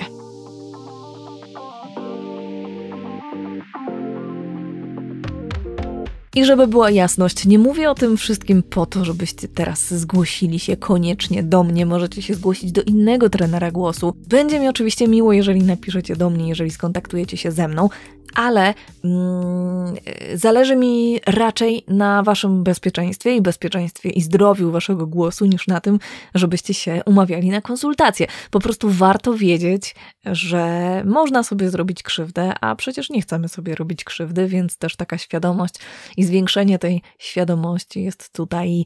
I 6.36 6.46
żeby 6.46 6.68
była 6.68 6.92
jasność, 6.92 7.46
nie 7.46 7.60
mówię 7.60 7.90
o 7.90 7.96
tym 7.96 8.18
wszystkim 8.18 8.64
po 8.64 8.86
to, 8.86 9.06
żebyście 9.06 9.48
teraz 9.48 9.94
zgłosili 9.94 10.60
się 10.60 10.78
koniecznie 10.78 11.44
do 11.44 11.64
mnie. 11.64 11.86
Możecie 11.86 12.22
się 12.22 12.34
zgłosić 12.34 12.72
do 12.72 12.82
innego 12.82 13.30
trenera 13.30 13.72
głosu. 13.72 14.14
Będzie 14.28 14.60
mi 14.60 14.68
oczywiście 14.68 15.08
miło, 15.08 15.34
jeżeli 15.34 15.64
napiszecie 15.64 16.16
do 16.16 16.30
mnie, 16.30 16.50
jeżeli 16.50 16.72
skontaktujecie 16.72 17.38
się 17.38 17.52
ze 17.52 17.68
mną, 17.68 17.90
ale 18.36 18.74
mm, 19.04 19.96
zależy 20.34 20.76
mi 20.76 21.20
raczej 21.26 21.84
na 21.88 22.24
waszym 22.24 22.64
bezpieczeństwie 22.64 23.36
i 23.36 23.42
bezpieczeństwie 23.42 24.10
i 24.10 24.22
zdrowiu 24.22 24.72
waszego 24.72 25.08
głosu, 25.08 25.46
niż 25.46 25.68
na 25.68 25.82
tym, 25.82 26.00
żebyście 26.36 26.74
się 26.74 27.02
umawiali 27.06 27.50
na 27.50 27.62
konsultacje. 27.62 28.28
Po 28.52 28.60
prostu 28.60 28.90
warto 28.90 29.34
wiedzieć, 29.34 29.96
że 30.26 31.04
można 31.06 31.44
sobie 31.44 31.70
zrobić 31.70 32.04
krzywdę, 32.04 32.54
a 32.62 32.76
przecież 32.76 33.10
nie 33.10 33.22
chcemy 33.22 33.50
sobie 33.50 33.76
robić 33.76 34.04
krzywdy, 34.04 34.48
więc 34.48 34.78
też 34.78 34.96
taka 34.96 35.18
świadomość 35.18 35.76
i 36.18 36.24
zwiększenie 36.24 36.80
tej 36.80 37.02
świadomości 37.20 38.04
jest 38.04 38.34
tutaj 38.34 38.86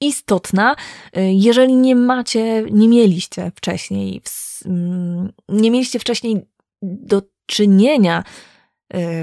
istotna. 0.00 0.76
Jeżeli 1.16 1.76
nie 1.76 1.96
macie, 1.96 2.64
nie 2.70 2.88
mieliście 2.88 3.52
wcześniej, 3.56 4.22
mm, 4.66 5.32
nie 5.48 5.70
mieliście 5.70 5.98
wcześniej 5.98 6.46
do 6.82 7.22
czynienia 7.46 8.24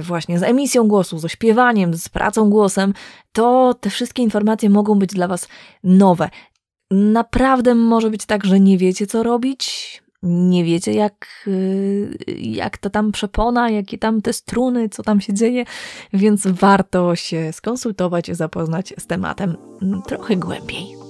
właśnie 0.01 0.39
z 0.39 0.43
emisją 0.43 0.87
głosu, 0.87 1.19
z 1.19 1.31
śpiewaniem, 1.31 1.93
z 1.93 2.09
pracą 2.09 2.49
głosem, 2.49 2.93
to 3.31 3.73
te 3.73 3.89
wszystkie 3.89 4.23
informacje 4.23 4.69
mogą 4.69 4.99
być 4.99 5.13
dla 5.13 5.27
Was 5.27 5.47
nowe. 5.83 6.29
Naprawdę 6.91 7.75
może 7.75 8.09
być 8.09 8.25
tak, 8.25 8.45
że 8.45 8.59
nie 8.59 8.77
wiecie, 8.77 9.07
co 9.07 9.23
robić, 9.23 10.03
nie 10.23 10.63
wiecie, 10.63 10.93
jak, 10.93 11.43
y, 11.47 12.17
jak 12.39 12.77
to 12.77 12.89
tam 12.89 13.11
przepona, 13.11 13.69
jakie 13.69 13.97
tam 13.97 14.21
te 14.21 14.33
struny, 14.33 14.89
co 14.89 15.03
tam 15.03 15.21
się 15.21 15.33
dzieje, 15.33 15.65
więc 16.13 16.47
warto 16.47 17.15
się 17.15 17.53
skonsultować, 17.53 18.27
zapoznać 18.27 18.93
z 18.99 19.07
tematem 19.07 19.57
trochę 20.07 20.35
głębiej. 20.35 21.06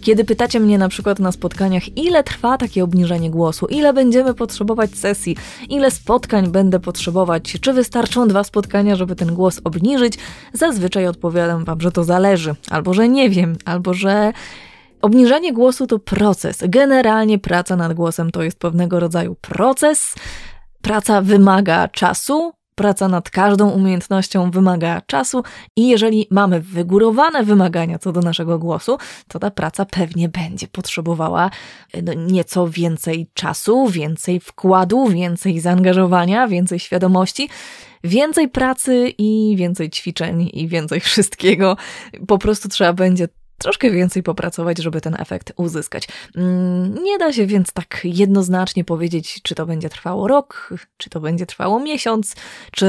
Kiedy 0.00 0.24
pytacie 0.24 0.60
mnie 0.60 0.78
na 0.78 0.88
przykład 0.88 1.18
na 1.18 1.32
spotkaniach, 1.32 1.98
ile 1.98 2.24
trwa 2.24 2.58
takie 2.58 2.84
obniżenie 2.84 3.30
głosu, 3.30 3.66
ile 3.66 3.92
będziemy 3.92 4.34
potrzebować 4.34 4.90
sesji, 4.94 5.36
ile 5.68 5.90
spotkań 5.90 6.48
będę 6.48 6.80
potrzebować, 6.80 7.58
czy 7.60 7.72
wystarczą 7.72 8.28
dwa 8.28 8.44
spotkania, 8.44 8.96
żeby 8.96 9.16
ten 9.16 9.34
głos 9.34 9.60
obniżyć, 9.64 10.18
zazwyczaj 10.52 11.06
odpowiadam 11.06 11.64
Wam, 11.64 11.80
że 11.80 11.92
to 11.92 12.04
zależy, 12.04 12.54
albo 12.70 12.94
że 12.94 13.08
nie 13.08 13.30
wiem, 13.30 13.56
albo 13.64 13.94
że 13.94 14.32
obniżanie 15.02 15.52
głosu 15.52 15.86
to 15.86 15.98
proces. 15.98 16.62
Generalnie 16.68 17.38
praca 17.38 17.76
nad 17.76 17.92
głosem 17.92 18.30
to 18.30 18.42
jest 18.42 18.58
pewnego 18.58 19.00
rodzaju 19.00 19.36
proces. 19.40 20.14
Praca 20.82 21.22
wymaga 21.22 21.88
czasu, 21.88 22.52
praca 22.80 23.08
nad 23.08 23.30
każdą 23.30 23.70
umiejętnością 23.70 24.50
wymaga 24.50 25.00
czasu 25.00 25.42
i 25.76 25.88
jeżeli 25.88 26.26
mamy 26.30 26.60
wygórowane 26.60 27.44
wymagania 27.44 27.98
co 27.98 28.12
do 28.12 28.20
naszego 28.20 28.58
głosu, 28.58 28.98
to 29.28 29.38
ta 29.38 29.50
praca 29.50 29.84
pewnie 29.84 30.28
będzie 30.28 30.68
potrzebowała 30.68 31.50
no, 32.02 32.12
nieco 32.14 32.68
więcej 32.68 33.30
czasu, 33.34 33.88
więcej 33.88 34.40
wkładu, 34.40 35.08
więcej 35.08 35.60
zaangażowania, 35.60 36.48
więcej 36.48 36.78
świadomości. 36.78 37.48
Więcej 38.04 38.48
pracy 38.48 39.14
i 39.18 39.54
więcej 39.56 39.90
ćwiczeń 39.90 40.50
i 40.52 40.68
więcej 40.68 41.00
wszystkiego. 41.00 41.76
Po 42.26 42.38
prostu 42.38 42.68
trzeba 42.68 42.92
będzie 42.92 43.28
troszkę 43.60 43.90
więcej 43.90 44.22
popracować, 44.22 44.78
żeby 44.78 45.00
ten 45.00 45.16
efekt 45.18 45.52
uzyskać. 45.56 46.08
Mm, 46.36 46.94
nie 46.94 47.18
da 47.18 47.32
się 47.32 47.46
więc 47.46 47.72
tak 47.72 48.00
jednoznacznie 48.04 48.84
powiedzieć, 48.84 49.40
czy 49.42 49.54
to 49.54 49.66
będzie 49.66 49.88
trwało 49.88 50.28
rok, 50.28 50.74
czy 50.96 51.10
to 51.10 51.20
będzie 51.20 51.46
trwało 51.46 51.80
miesiąc, 51.80 52.36
czy 52.72 52.86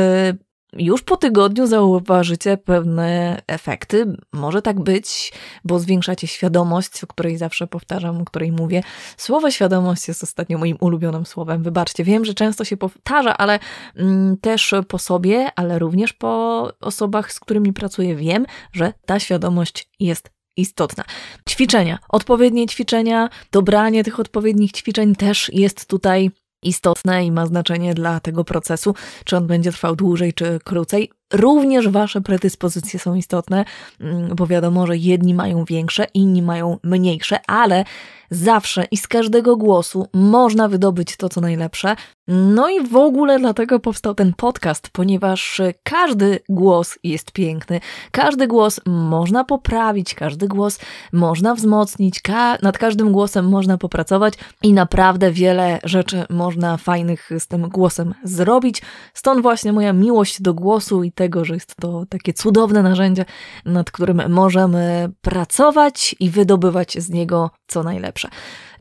już 0.73 1.01
po 1.01 1.17
tygodniu 1.17 1.67
zauważycie 1.67 2.57
pewne 2.57 3.41
efekty. 3.47 4.17
Może 4.33 4.61
tak 4.61 4.79
być, 4.79 5.33
bo 5.63 5.79
zwiększacie 5.79 6.27
świadomość, 6.27 7.03
o 7.03 7.07
której 7.07 7.37
zawsze 7.37 7.67
powtarzam, 7.67 8.21
o 8.21 8.25
której 8.25 8.51
mówię. 8.51 8.83
Słowo 9.17 9.51
świadomość 9.51 10.07
jest 10.07 10.23
ostatnio 10.23 10.57
moim 10.57 10.77
ulubionym 10.79 11.25
słowem. 11.25 11.63
Wybaczcie, 11.63 12.03
wiem, 12.03 12.25
że 12.25 12.33
często 12.33 12.65
się 12.65 12.77
powtarza, 12.77 13.37
ale 13.37 13.59
mm, 13.95 14.37
też 14.37 14.73
po 14.87 14.99
sobie, 14.99 15.49
ale 15.55 15.79
również 15.79 16.13
po 16.13 16.71
osobach, 16.79 17.33
z 17.33 17.39
którymi 17.39 17.73
pracuję, 17.73 18.15
wiem, 18.15 18.45
że 18.73 18.93
ta 19.05 19.19
świadomość 19.19 19.89
jest 19.99 20.40
istotna. 20.57 21.03
Ćwiczenia, 21.49 21.99
odpowiednie 22.09 22.67
ćwiczenia, 22.67 23.29
dobranie 23.51 24.03
tych 24.03 24.19
odpowiednich 24.19 24.71
ćwiczeń 24.71 25.15
też 25.15 25.51
jest 25.53 25.85
tutaj 25.85 26.31
istotne 26.63 27.25
i 27.25 27.31
ma 27.31 27.45
znaczenie 27.45 27.93
dla 27.93 28.19
tego 28.19 28.43
procesu, 28.43 28.95
czy 29.25 29.37
on 29.37 29.47
będzie 29.47 29.71
trwał 29.71 29.95
dłużej 29.95 30.33
czy 30.33 30.59
krócej. 30.63 31.09
Również 31.33 31.89
wasze 31.89 32.21
predyspozycje 32.21 32.99
są 32.99 33.15
istotne, 33.15 33.65
mm, 33.99 34.35
bo 34.35 34.47
wiadomo, 34.47 34.87
że 34.87 34.97
jedni 34.97 35.33
mają 35.33 35.65
większe, 35.65 36.05
inni 36.13 36.41
mają 36.41 36.77
mniejsze, 36.83 37.39
ale 37.47 37.85
zawsze 38.31 38.83
i 38.91 38.97
z 38.97 39.07
każdego 39.07 39.57
głosu 39.57 40.07
można 40.13 40.67
wydobyć 40.67 41.17
to, 41.17 41.29
co 41.29 41.41
najlepsze. 41.41 41.95
No 42.33 42.69
i 42.69 42.87
w 42.87 42.95
ogóle 42.95 43.39
dlatego 43.39 43.79
powstał 43.79 44.15
ten 44.15 44.33
podcast, 44.33 44.89
ponieważ 44.89 45.61
każdy 45.83 46.39
głos 46.49 46.99
jest 47.03 47.31
piękny, 47.31 47.79
każdy 48.11 48.47
głos 48.47 48.81
można 48.85 49.43
poprawić, 49.43 50.15
każdy 50.15 50.47
głos 50.47 50.79
można 51.13 51.55
wzmocnić, 51.55 52.21
ka 52.21 52.57
nad 52.61 52.77
każdym 52.77 53.11
głosem 53.11 53.49
można 53.49 53.77
popracować 53.77 54.33
i 54.63 54.73
naprawdę 54.73 55.31
wiele 55.31 55.79
rzeczy 55.83 56.25
można 56.29 56.77
fajnych 56.77 57.29
z 57.39 57.47
tym 57.47 57.69
głosem 57.69 58.13
zrobić. 58.23 58.81
Stąd 59.13 59.41
właśnie 59.41 59.73
moja 59.73 59.93
miłość 59.93 60.41
do 60.41 60.53
głosu 60.53 61.03
i 61.03 61.11
tego, 61.11 61.45
że 61.45 61.53
jest 61.53 61.75
to 61.75 62.05
takie 62.09 62.33
cudowne 62.33 62.83
narzędzie, 62.83 63.25
nad 63.65 63.91
którym 63.91 64.21
możemy 64.29 65.09
pracować 65.21 66.15
i 66.19 66.29
wydobywać 66.29 66.97
z 66.97 67.09
niego 67.09 67.51
co 67.67 67.83
najlepsze. 67.83 68.29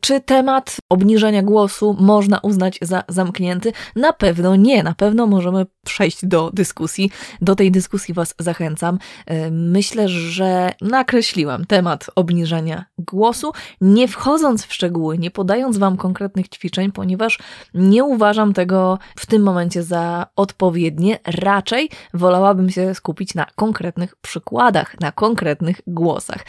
Czy 0.00 0.21
temat 0.21 0.76
obniżenia 0.88 1.42
głosu 1.42 1.97
można 1.99 2.38
uznać 2.38 2.78
za 2.83 3.02
zamknięty? 3.09 3.73
Na 3.97 4.12
pewno 4.12 4.57
nie. 4.57 4.83
Na 4.83 4.95
pewno 4.95 5.26
możemy 5.26 5.66
przejść 5.85 6.26
do 6.26 6.50
dyskusji. 6.54 7.11
Do 7.40 7.54
tej 7.57 7.71
dyskusji 7.71 8.14
Was 8.14 8.35
zachęcam. 8.38 8.99
E, 9.26 9.50
myślę, 9.50 10.09
że 10.09 10.73
nakreśliłam 10.80 11.64
temat 11.64 12.07
obniżania 12.14 12.85
głosu, 12.99 13.52
nie 13.80 14.09
wchodząc 14.09 14.64
w 14.66 14.73
szczegóły, 14.73 15.19
nie 15.19 15.30
podając 15.30 15.78
Wam 15.78 15.97
konkretnych 15.97 16.49
ćwiczeń, 16.49 16.92
ponieważ 16.92 17.38
nie 17.75 18.04
uważam 18.04 18.52
tego 18.52 18.99
w 19.16 19.26
tym 19.26 19.42
momencie 19.42 19.83
za 19.83 20.26
odpowiednie. 20.37 21.19
Raczej 21.26 21.90
wolałabym 22.14 22.71
się 22.71 22.95
skupić 22.95 23.35
na 23.35 23.47
konkretnych 23.57 24.16
przykładach, 24.16 25.00
na 25.00 25.12
konkretnych 25.12 25.80
głosach. 25.87 26.45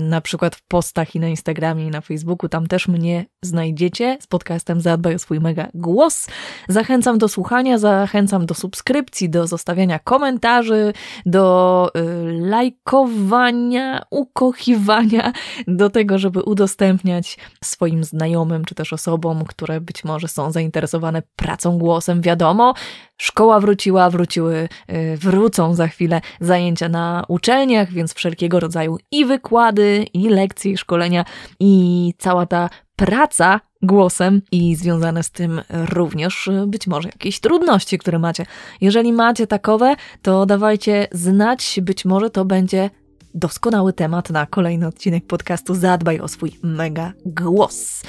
na 0.00 0.20
przykład 0.20 0.56
w 0.56 0.66
postach 0.68 1.14
i 1.14 1.20
na 1.20 1.28
Instagramie 1.28 1.86
i 1.86 1.90
na 1.90 2.00
Facebooku, 2.00 2.48
tam 2.48 2.66
też 2.66 2.88
mnie 2.88 3.26
znajdziecie. 3.42 4.18
Z 4.20 4.26
podcastem 4.26 4.80
Zadbaj 4.80 5.14
o 5.14 5.18
swój 5.18 5.40
mega 5.40 5.68
głos. 5.74 6.26
Zachęcam 6.68 7.18
do 7.18 7.28
słuchania, 7.28 7.78
zachęcam 7.78 8.46
do 8.46 8.54
subskrypcji, 8.54 9.30
do 9.30 9.46
zostawiania 9.46 9.98
komentarzy, 9.98 10.92
do 11.26 11.90
y, 11.96 12.00
lajkowania, 12.40 13.31
ukochiwania, 13.32 14.02
ukochiwania 14.10 15.32
do 15.66 15.90
tego, 15.90 16.18
żeby 16.18 16.42
udostępniać 16.42 17.38
swoim 17.64 18.04
znajomym, 18.04 18.64
czy 18.64 18.74
też 18.74 18.92
osobom, 18.92 19.44
które 19.44 19.80
być 19.80 20.04
może 20.04 20.28
są 20.28 20.52
zainteresowane 20.52 21.22
pracą 21.36 21.78
głosem. 21.78 22.20
Wiadomo, 22.20 22.74
szkoła 23.16 23.60
wróciła, 23.60 24.10
wróciły, 24.10 24.68
y, 24.90 25.16
wrócą 25.16 25.74
za 25.74 25.88
chwilę 25.88 26.20
zajęcia 26.40 26.88
na 26.88 27.24
uczelniach, 27.28 27.92
więc 27.92 28.14
wszelkiego 28.14 28.60
rodzaju 28.60 28.98
i 29.10 29.24
wykłady, 29.24 30.06
i 30.14 30.28
lekcje, 30.28 30.72
i 30.72 30.76
szkolenia, 30.76 31.24
i 31.60 32.14
cała 32.18 32.46
ta 32.46 32.70
praca 32.96 33.60
głosem 33.82 34.42
i 34.52 34.76
związane 34.76 35.22
z 35.22 35.30
tym 35.30 35.60
również 35.70 36.48
y, 36.48 36.66
być 36.66 36.86
może 36.86 37.08
jakieś 37.08 37.40
trudności, 37.40 37.98
które 37.98 38.18
macie. 38.18 38.46
Jeżeli 38.80 39.12
macie 39.12 39.46
takowe, 39.46 39.96
to 40.22 40.46
dawajcie 40.46 41.08
znać, 41.12 41.80
być 41.82 42.04
może 42.04 42.30
to 42.30 42.44
będzie 42.44 42.90
doskonały 43.34 43.92
temat 43.92 44.30
na 44.30 44.46
kolejny 44.46 44.86
odcinek 44.86 45.26
podcastu 45.26 45.74
Zadbaj 45.74 46.20
o 46.20 46.28
swój 46.28 46.52
mega 46.62 47.12
głos. 47.26 48.02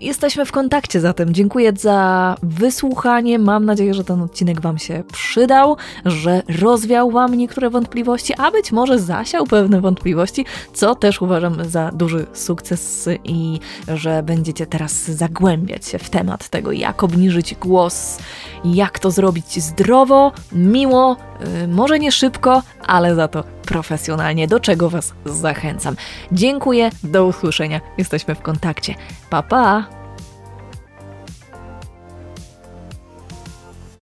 Jesteśmy 0.00 0.44
w 0.44 0.52
kontakcie 0.52 1.00
zatem. 1.00 1.34
Dziękuję 1.34 1.72
za 1.76 2.36
wysłuchanie. 2.42 3.38
Mam 3.38 3.64
nadzieję, 3.64 3.94
że 3.94 4.04
ten 4.04 4.22
odcinek 4.22 4.60
Wam 4.60 4.78
się 4.78 5.02
przydał, 5.12 5.76
że 6.04 6.42
rozwiał 6.60 7.10
Wam 7.10 7.34
niektóre 7.34 7.70
wątpliwości, 7.70 8.34
a 8.38 8.50
być 8.50 8.72
może 8.72 8.98
zasiał 8.98 9.46
pewne 9.46 9.80
wątpliwości, 9.80 10.44
co 10.74 10.94
też 10.94 11.22
uważam 11.22 11.64
za 11.64 11.90
duży 11.90 12.26
sukces 12.32 13.08
i 13.24 13.60
że 13.88 14.22
będziecie 14.22 14.66
teraz 14.66 14.92
zagłębiać 14.92 15.86
się 15.86 15.98
w 15.98 16.10
temat 16.10 16.48
tego, 16.48 16.72
jak 16.72 17.02
obniżyć 17.02 17.54
głos, 17.54 18.18
jak 18.64 18.98
to 18.98 19.10
zrobić 19.10 19.62
zdrowo, 19.62 20.32
miło, 20.52 21.16
yy, 21.60 21.68
może 21.68 21.98
nie 21.98 22.12
szybko, 22.12 22.62
ale 22.86 23.14
za 23.14 23.28
to 23.28 23.44
profesjonalnie, 23.62 24.48
do 24.48 24.60
czego 24.60 24.90
Was 24.90 25.14
zachęcam. 25.24 25.96
Dziękuję, 26.32 26.90
do 27.04 27.26
usłyszenia. 27.26 27.80
Jesteśmy 27.98 28.34
w 28.34 28.42
kontakcie. 28.42 28.94
Pa 29.30 29.42
pa! 29.42 29.89